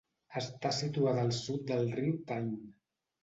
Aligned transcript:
Esta 0.39 0.71
situada 0.77 1.25
al 1.25 1.35
sud 1.39 1.61
del 1.73 1.85
riu 1.99 2.17
Tyne. 2.31 2.57